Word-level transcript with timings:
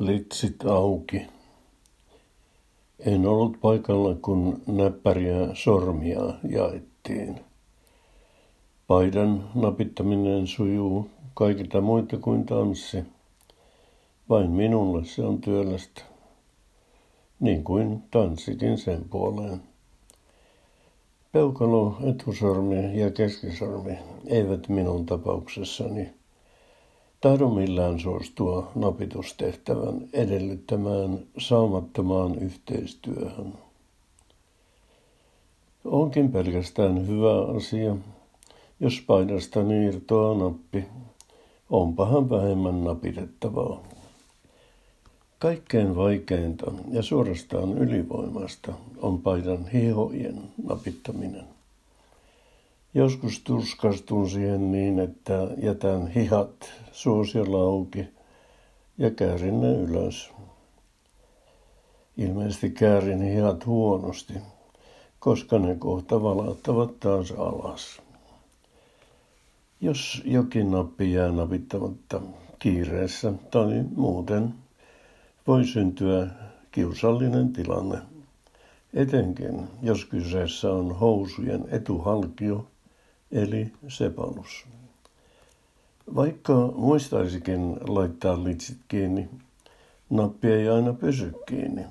Litsit 0.00 0.64
auki. 0.64 1.26
En 2.98 3.26
ollut 3.26 3.60
paikalla, 3.60 4.14
kun 4.22 4.62
näppäriä 4.66 5.48
sormia 5.54 6.20
jaettiin. 6.48 7.40
Paidan 8.86 9.50
napittaminen 9.54 10.46
sujuu 10.46 11.10
kaikilta 11.34 11.80
muilta 11.80 12.16
kuin 12.16 12.46
tanssi. 12.46 13.04
Vain 14.28 14.50
minulle 14.50 15.04
se 15.04 15.22
on 15.22 15.40
työlästä. 15.40 16.02
Niin 17.40 17.64
kuin 17.64 18.02
tanssikin 18.10 18.78
sen 18.78 19.04
puoleen. 19.10 19.62
Peukalo, 21.32 21.96
etusormi 22.04 23.00
ja 23.00 23.10
keskisormi 23.10 23.98
eivät 24.26 24.68
minun 24.68 25.06
tapauksessani 25.06 26.19
tahdo 27.20 27.48
millään 27.48 28.00
suostua 28.00 28.72
napitustehtävän 28.74 30.08
edellyttämään 30.12 31.18
saumattomaan 31.38 32.38
yhteistyöhön. 32.38 33.54
Onkin 35.84 36.32
pelkästään 36.32 37.08
hyvä 37.08 37.56
asia, 37.56 37.96
jos 38.80 39.02
paidasta 39.06 39.60
irtoaa 39.86 40.34
nappi, 40.38 40.84
onpahan 41.70 42.30
vähemmän 42.30 42.84
napitettavaa. 42.84 43.82
Kaikkein 45.38 45.96
vaikeinta 45.96 46.72
ja 46.90 47.02
suorastaan 47.02 47.78
ylivoimasta 47.78 48.72
on 49.02 49.22
paidan 49.22 49.68
hihojen 49.68 50.42
napittaminen. 50.64 51.59
Joskus 52.94 53.40
tuskastun 53.40 54.30
siihen 54.30 54.72
niin, 54.72 54.98
että 54.98 55.48
jätän 55.62 56.06
hihat 56.06 56.72
suosiolla 56.92 57.60
auki 57.60 58.06
ja 58.98 59.10
käärin 59.10 59.60
ne 59.60 59.72
ylös. 59.72 60.30
Ilmeisesti 62.16 62.70
käärin 62.70 63.22
hihat 63.22 63.66
huonosti, 63.66 64.34
koska 65.18 65.58
ne 65.58 65.74
kohta 65.74 66.22
valauttavat 66.22 67.00
taas 67.00 67.30
alas. 67.30 68.02
Jos 69.80 70.22
jokin 70.24 70.70
nappi 70.70 71.12
jää 71.12 71.32
napittamatta 71.32 72.20
kiireessä 72.58 73.32
tai 73.50 73.84
muuten, 73.96 74.54
voi 75.46 75.64
syntyä 75.64 76.26
kiusallinen 76.70 77.52
tilanne. 77.52 77.98
Etenkin, 78.94 79.68
jos 79.82 80.04
kyseessä 80.04 80.72
on 80.72 80.98
housujen 80.98 81.64
etuhalkio 81.70 82.69
eli 83.32 83.72
sepalus. 83.88 84.66
Vaikka 86.14 86.52
muistaisikin 86.74 87.76
laittaa 87.88 88.44
litsit 88.44 88.78
kiinni, 88.88 89.28
nappi 90.10 90.48
ei 90.48 90.68
aina 90.68 90.92
pysy 90.92 91.32
kiinni 91.46 91.84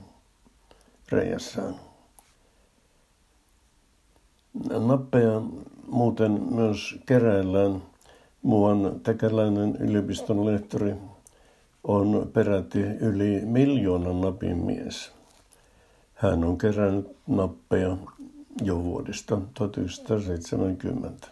reijässään. 1.12 1.76
Nappeja 4.88 5.42
muuten 5.88 6.31
myös 6.31 7.00
keräillään. 7.06 7.81
Muuan 8.42 9.00
tekeläinen 9.03 9.76
yliopiston 9.76 10.46
lehtori 10.46 10.96
on 11.84 12.30
peräti 12.34 12.80
yli 12.81 13.42
miljoonan 13.46 14.22
napin 14.22 14.58
mies. 14.58 15.12
Hän 16.14 16.44
on 16.44 16.58
kerännyt 16.58 17.18
nappeja 17.28 17.98
jo 18.62 18.84
vuodesta 18.84 19.42
1970. 19.54 21.28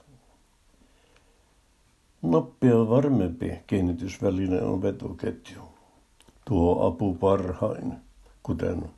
Nappia 2.21 2.89
varmempi 2.89 3.51
kiinnitysväline 3.67 4.61
on 4.61 4.81
vetoketju. 4.81 5.61
Tuo 6.45 6.87
apu 6.87 7.13
parhain, 7.13 7.93
kuten 8.43 8.89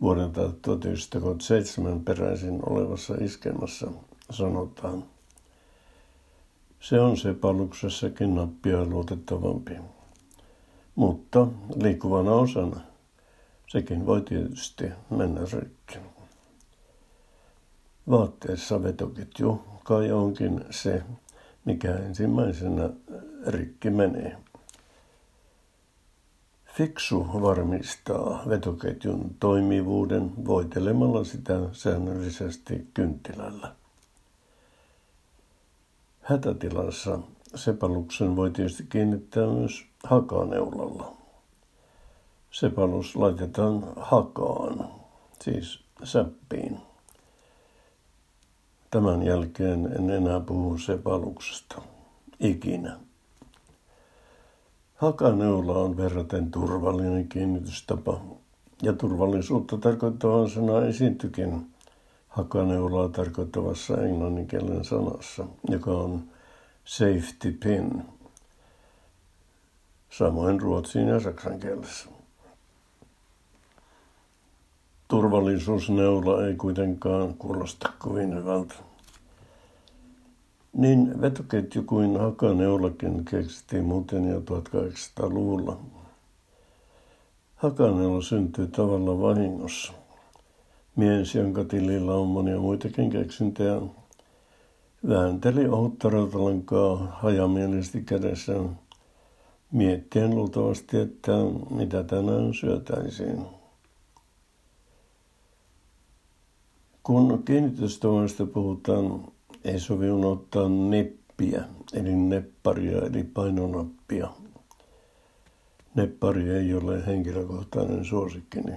vuodelta 0.00 0.52
1907 0.62 2.00
peräisin 2.00 2.60
olevassa 2.68 3.14
iskemassa 3.20 3.90
sanotaan. 4.30 5.04
Se 6.80 7.00
on 7.00 7.16
se 7.16 7.34
paluksessakin 7.34 8.34
nappia 8.34 8.84
luotettavampi. 8.84 9.74
Mutta 10.94 11.46
liikkuvana 11.82 12.32
osana 12.32 12.80
sekin 13.68 14.06
voi 14.06 14.20
tietysti 14.20 14.84
mennä 15.10 15.40
rikki. 15.52 15.98
Vaatteessa 18.10 18.82
vetoketju 18.82 19.62
kai 19.84 20.12
onkin 20.12 20.64
se, 20.70 21.02
mikä 21.64 21.94
ensimmäisenä 21.96 22.90
rikki 23.46 23.90
menee. 23.90 24.36
Fiksu 26.66 27.26
varmistaa 27.42 28.42
vetoketjun 28.48 29.36
toimivuuden 29.40 30.32
voitelemalla 30.46 31.24
sitä 31.24 31.60
säännöllisesti 31.72 32.86
kynttilällä. 32.94 33.74
Hätätilassa 36.22 37.18
sepaluksen 37.54 38.36
voi 38.36 38.50
tietysti 38.50 38.84
kiinnittää 38.88 39.46
myös 39.46 39.86
hakaneulalla. 40.04 41.16
Sepalus 42.50 43.16
laitetaan 43.16 43.92
hakaan, 43.96 44.90
siis 45.40 45.80
säppiin. 46.04 46.91
Tämän 48.92 49.22
jälkeen 49.22 49.92
en 49.98 50.10
enää 50.10 50.40
puhu 50.40 50.78
sepaluksesta. 50.78 51.82
Ikinä. 52.40 52.98
Hakaneula 54.94 55.72
on 55.72 55.96
verraten 55.96 56.50
turvallinen 56.50 57.28
kiinnitystapa, 57.28 58.20
ja 58.82 58.92
turvallisuutta 58.92 59.78
tarkoittavan 59.78 60.50
sana 60.50 60.84
esiintyikin 60.84 61.66
hakaneulaa 62.28 63.08
tarkoittavassa 63.08 64.02
englanninkielen 64.02 64.84
sanassa, 64.84 65.46
joka 65.68 65.90
on 65.90 66.24
safety 66.84 67.58
pin, 67.62 68.02
samoin 70.10 70.60
ruotsin 70.60 71.08
ja 71.08 71.20
saksan 71.20 71.60
kielessä. 71.60 72.08
Turvallisuusneula 75.32 76.46
ei 76.46 76.54
kuitenkaan 76.54 77.34
kuulosta 77.34 77.92
kovin 77.98 78.34
hyvältä. 78.34 78.74
Niin 80.72 81.20
vetoketju 81.20 81.82
kuin 81.82 82.20
hakaneulakin 82.20 83.24
keksittiin 83.24 83.84
muuten 83.84 84.28
jo 84.28 84.40
1800-luvulla. 84.40 85.76
Hakaneula 87.56 88.22
syntyi 88.22 88.66
tavalla 88.66 89.20
vahingossa. 89.20 89.92
Mies, 90.96 91.34
jonka 91.34 91.64
tilillä 91.64 92.14
on 92.14 92.28
monia 92.28 92.58
muitakin 92.58 93.10
keksintöjä, 93.10 93.80
väänteli 95.08 95.68
ohutta 95.68 96.10
rautalankaa 96.10 96.96
hajamielisesti 96.96 98.02
kädessään, 98.02 98.78
miettien 99.72 100.30
luultavasti, 100.30 100.98
että 100.98 101.32
mitä 101.70 102.04
tänään 102.04 102.54
syötäisiin. 102.54 103.61
Kun 107.02 107.42
kiinnitystavoista 107.44 108.46
puhutaan, 108.46 109.24
ei 109.64 109.80
sovi 109.80 110.10
unohtaa 110.10 110.68
neppiä, 110.68 111.64
eli 111.92 112.16
nepparia, 112.16 112.98
eli 112.98 113.24
painonappia. 113.24 114.28
Neppari 115.94 116.50
ei 116.50 116.74
ole 116.74 117.06
henkilökohtainen 117.06 118.04
suosikkini. 118.04 118.72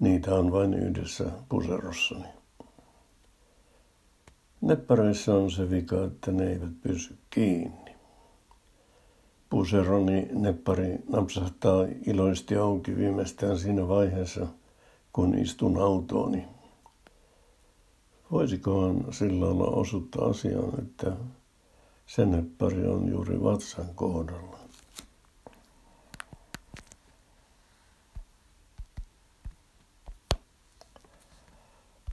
Niitä 0.00 0.34
on 0.34 0.52
vain 0.52 0.74
yhdessä 0.74 1.24
puserossani. 1.48 2.26
Neppareissa 4.60 5.34
on 5.34 5.50
se 5.50 5.70
vika, 5.70 6.04
että 6.04 6.32
ne 6.32 6.50
eivät 6.50 6.80
pysy 6.82 7.16
kiinni. 7.30 7.92
Puseroni 9.50 10.28
neppari 10.32 10.98
napsahtaa 11.08 11.86
iloisesti 12.06 12.56
auki 12.56 12.96
viimeistään 12.96 13.58
siinä 13.58 13.88
vaiheessa, 13.88 14.46
kun 15.12 15.38
istun 15.38 15.80
autooni. 15.80 16.44
Voisikohan 18.32 19.04
sillä 19.10 19.46
olla 19.46 19.66
osutta 19.66 20.24
asiaan, 20.24 20.78
että 20.78 21.16
se 22.06 22.26
neppari 22.26 22.86
on 22.86 23.08
juuri 23.08 23.42
vatsan 23.42 23.94
kohdalla? 23.94 24.61